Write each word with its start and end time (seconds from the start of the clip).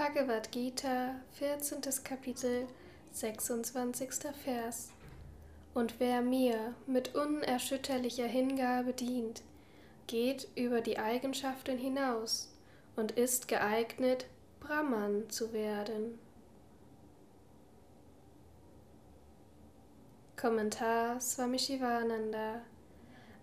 Bhagavad 0.00 0.50
Gita, 0.50 1.16
14. 1.32 1.82
Kapitel, 2.02 2.66
26. 3.12 4.32
Vers. 4.42 4.88
Und 5.74 6.00
wer 6.00 6.22
mir 6.22 6.74
mit 6.86 7.14
unerschütterlicher 7.14 8.24
Hingabe 8.24 8.94
dient, 8.94 9.42
geht 10.06 10.48
über 10.56 10.80
die 10.80 10.98
Eigenschaften 10.98 11.76
hinaus 11.76 12.50
und 12.96 13.12
ist 13.12 13.46
geeignet, 13.46 14.24
Brahman 14.60 15.28
zu 15.28 15.52
werden. 15.52 16.18
Kommentar 20.34 21.20
Swami 21.20 21.58
Shivananda 21.58 22.62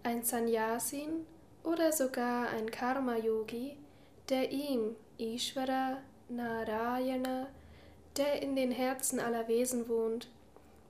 Ein 0.02 0.24
Sannyasin 0.24 1.28
oder 1.64 1.92
sogar 1.92 2.50
ein 2.50 2.72
Karma-Yogi, 2.72 3.78
der 4.28 4.52
ihm, 4.52 4.96
Ishvara, 5.20 6.00
Narayana, 6.30 7.48
der 8.18 8.42
in 8.42 8.56
den 8.56 8.72
Herzen 8.72 9.20
aller 9.20 9.48
Wesen 9.48 9.88
wohnt, 9.88 10.30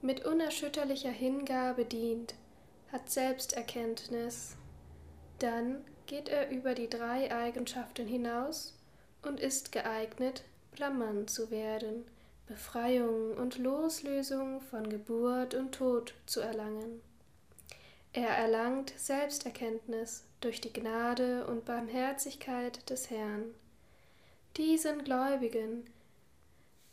mit 0.01 0.25
unerschütterlicher 0.25 1.11
Hingabe 1.11 1.85
dient, 1.85 2.35
hat 2.91 3.09
Selbsterkenntnis. 3.09 4.55
Dann 5.39 5.83
geht 6.05 6.29
er 6.29 6.49
über 6.49 6.73
die 6.73 6.89
drei 6.89 7.33
Eigenschaften 7.35 8.07
hinaus 8.07 8.77
und 9.21 9.39
ist 9.39 9.71
geeignet, 9.71 10.43
Brahman 10.75 11.27
zu 11.27 11.51
werden, 11.51 12.05
Befreiung 12.47 13.33
und 13.33 13.57
Loslösung 13.57 14.61
von 14.61 14.89
Geburt 14.89 15.53
und 15.53 15.73
Tod 15.73 16.13
zu 16.25 16.39
erlangen. 16.39 17.01
Er 18.13 18.29
erlangt 18.29 18.93
Selbsterkenntnis 18.97 20.23
durch 20.39 20.61
die 20.61 20.71
Gnade 20.71 21.45
und 21.45 21.65
Barmherzigkeit 21.65 22.89
des 22.89 23.09
Herrn. 23.09 23.53
Diesen 24.57 25.03
Gläubigen, 25.03 25.85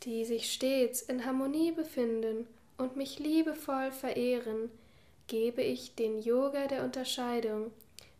die 0.03 0.23
sich 0.23 0.53
stets 0.53 1.01
in 1.01 1.25
Harmonie 1.25 1.71
befinden 1.71 2.47
und 2.77 2.95
mich 2.95 3.17
liebevoll 3.17 3.91
verehren, 3.91 4.69
gebe 5.25 5.63
ich 5.63 5.95
den 5.95 6.19
Yoga 6.19 6.67
der 6.67 6.83
Unterscheidung, 6.83 7.71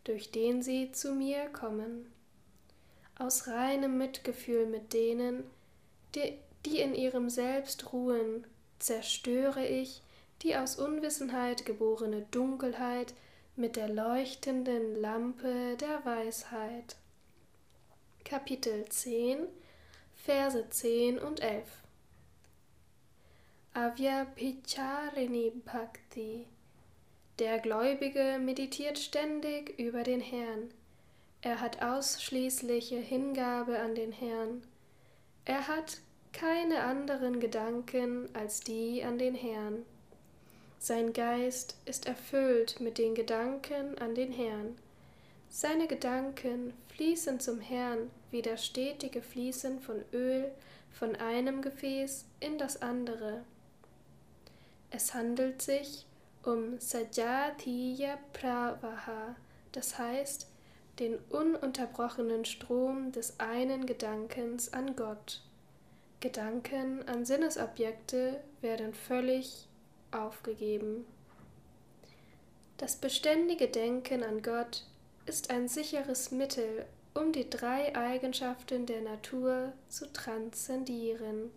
durch 0.02 0.32
den 0.32 0.62
sie 0.62 0.90
zu 0.90 1.12
mir 1.12 1.46
kommen. 1.46 2.10
Aus 3.18 3.46
reinem 3.46 3.96
Mitgefühl 3.96 4.66
mit 4.66 4.92
denen, 4.92 5.44
die, 6.16 6.34
die 6.64 6.80
in 6.80 6.96
ihrem 6.96 7.30
Selbst 7.30 7.92
ruhen, 7.92 8.44
zerstöre 8.80 9.64
ich 9.64 10.02
die 10.42 10.56
aus 10.56 10.76
Unwissenheit 10.76 11.64
geborene 11.64 12.26
Dunkelheit 12.32 13.14
mit 13.54 13.76
der 13.76 13.88
leuchtenden 13.88 15.00
Lampe 15.00 15.76
der 15.80 16.04
Weisheit. 16.04 16.96
Kapitel 18.28 18.84
10, 18.88 19.46
Verse 20.16 20.68
10 20.68 21.20
und 21.20 21.38
11 21.38 21.62
Avyapicharini 23.72 25.52
Bhakti 25.64 26.48
Der 27.38 27.60
Gläubige 27.60 28.40
meditiert 28.40 28.98
ständig 28.98 29.78
über 29.78 30.02
den 30.02 30.20
Herrn. 30.20 30.74
Er 31.40 31.60
hat 31.60 31.80
ausschließliche 31.82 32.96
Hingabe 32.96 33.78
an 33.78 33.94
den 33.94 34.10
Herrn. 34.10 34.64
Er 35.44 35.68
hat 35.68 35.98
keine 36.32 36.82
anderen 36.82 37.38
Gedanken 37.38 38.28
als 38.34 38.58
die 38.58 39.04
an 39.04 39.18
den 39.18 39.36
Herrn. 39.36 39.84
Sein 40.80 41.12
Geist 41.12 41.76
ist 41.84 42.06
erfüllt 42.06 42.80
mit 42.80 42.98
den 42.98 43.14
Gedanken 43.14 43.96
an 43.98 44.16
den 44.16 44.32
Herrn. 44.32 44.76
Seine 45.58 45.86
Gedanken 45.86 46.74
fließen 46.88 47.40
zum 47.40 47.62
Herrn 47.62 48.10
wie 48.30 48.42
das 48.42 48.62
stetige 48.62 49.22
Fließen 49.22 49.80
von 49.80 50.04
Öl 50.12 50.52
von 50.92 51.16
einem 51.16 51.62
Gefäß 51.62 52.26
in 52.40 52.58
das 52.58 52.82
andere. 52.82 53.42
Es 54.90 55.14
handelt 55.14 55.62
sich 55.62 56.04
um 56.44 56.78
Sajatiya 56.78 58.18
Pravaha, 58.34 59.34
das 59.72 59.98
heißt 59.98 60.46
den 60.98 61.16
ununterbrochenen 61.30 62.44
Strom 62.44 63.10
des 63.12 63.40
einen 63.40 63.86
Gedankens 63.86 64.74
an 64.74 64.94
Gott. 64.94 65.40
Gedanken 66.20 67.02
an 67.08 67.24
Sinnesobjekte 67.24 68.42
werden 68.60 68.92
völlig 68.92 69.68
aufgegeben. 70.10 71.06
Das 72.76 72.96
beständige 72.96 73.68
Denken 73.68 74.22
an 74.22 74.42
Gott 74.42 74.84
ist 75.26 75.50
ein 75.50 75.68
sicheres 75.68 76.30
Mittel, 76.30 76.86
um 77.14 77.32
die 77.32 77.50
drei 77.50 77.94
Eigenschaften 77.96 78.86
der 78.86 79.00
Natur 79.00 79.72
zu 79.88 80.12
transzendieren. 80.12 81.50